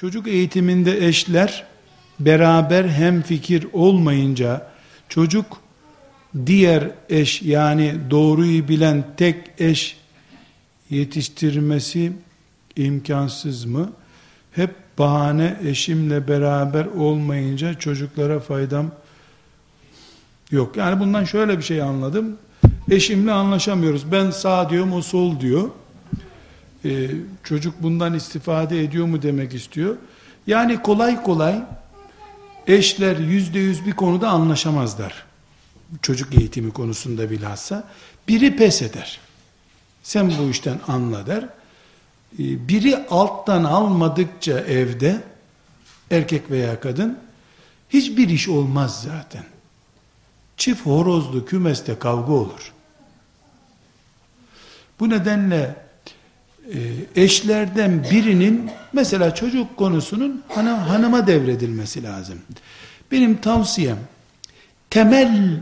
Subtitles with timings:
[0.00, 1.64] Çocuk eğitiminde eşler
[2.20, 4.66] beraber hem fikir olmayınca
[5.08, 5.60] çocuk
[6.46, 9.96] diğer eş yani doğruyu bilen tek eş
[10.90, 12.12] yetiştirmesi
[12.76, 13.92] imkansız mı?
[14.52, 18.90] Hep bahane eşimle beraber olmayınca çocuklara faydam
[20.50, 20.76] yok.
[20.76, 22.36] Yani bundan şöyle bir şey anladım.
[22.90, 24.12] Eşimle anlaşamıyoruz.
[24.12, 25.70] Ben sağ diyorum o sol diyor.
[26.84, 27.10] Ee,
[27.44, 29.96] çocuk bundan istifade ediyor mu demek istiyor.
[30.46, 31.62] Yani kolay kolay
[32.66, 35.24] eşler yüzde yüz bir konuda anlaşamazlar.
[36.02, 37.88] Çocuk eğitimi konusunda bilhassa.
[38.28, 39.20] Biri pes eder.
[40.02, 41.42] Sen bu işten anla der.
[42.38, 45.22] Ee, biri alttan almadıkça evde
[46.10, 47.18] erkek veya kadın
[47.90, 49.44] hiçbir iş olmaz zaten.
[50.56, 52.72] Çift horozlu kümeste kavga olur.
[55.00, 55.87] Bu nedenle e,
[57.16, 60.42] eşlerden birinin mesela çocuk konusunun
[60.88, 62.38] hanıma devredilmesi lazım.
[63.12, 63.98] Benim tavsiyem
[64.90, 65.60] temel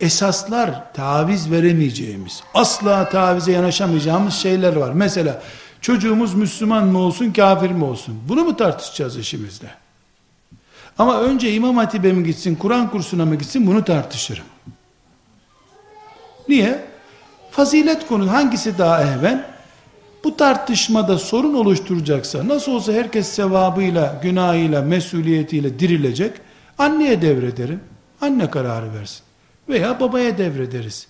[0.00, 4.92] esaslar taviz veremeyeceğimiz, asla tavize yanaşamayacağımız şeyler var.
[4.92, 5.42] Mesela
[5.80, 8.20] çocuğumuz Müslüman mı olsun, kafir mi olsun?
[8.28, 9.70] Bunu mu tartışacağız işimizde?
[10.98, 14.44] Ama önce İmam Hatip'e mi gitsin, Kur'an kursuna mı gitsin bunu tartışırım.
[16.48, 16.84] Niye?
[17.50, 19.51] Fazilet konu hangisi daha ehven?
[20.24, 26.32] Bu tartışmada sorun oluşturacaksa nasıl olsa herkes sevabıyla, günahıyla, mesuliyetiyle dirilecek.
[26.78, 27.80] Anneye devrederim.
[28.20, 29.22] Anne kararı versin.
[29.68, 31.06] Veya babaya devrederiz.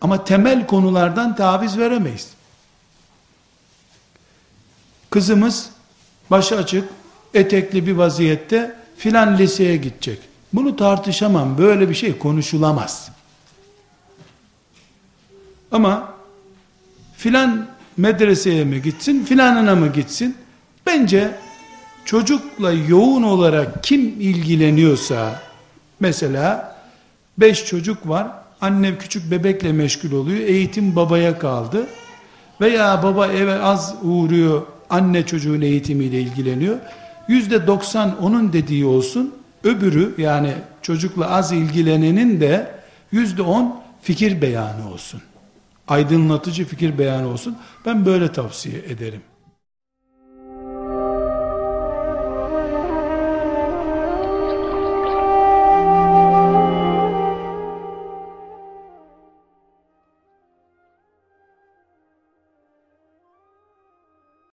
[0.00, 2.28] Ama temel konulardan taviz veremeyiz.
[5.10, 5.70] Kızımız
[6.30, 6.88] başı açık,
[7.34, 10.18] etekli bir vaziyette filan liseye gidecek.
[10.52, 11.58] Bunu tartışamam.
[11.58, 13.10] Böyle bir şey konuşulamaz.
[15.72, 16.14] Ama
[17.16, 17.66] filan
[17.98, 20.36] medreseye mi gitsin, filanına mı gitsin?
[20.86, 21.30] Bence
[22.04, 25.40] çocukla yoğun olarak kim ilgileniyorsa,
[26.00, 26.76] mesela
[27.38, 28.28] beş çocuk var,
[28.60, 31.86] anne küçük bebekle meşgul oluyor, eğitim babaya kaldı.
[32.60, 36.76] Veya baba eve az uğruyor, anne çocuğun eğitimiyle ilgileniyor.
[37.28, 39.34] Yüzde doksan onun dediği olsun,
[39.64, 42.70] öbürü yani çocukla az ilgilenenin de
[43.12, 45.20] yüzde on fikir beyanı olsun
[45.88, 47.58] aydınlatıcı fikir beyanı olsun.
[47.86, 49.22] Ben böyle tavsiye ederim.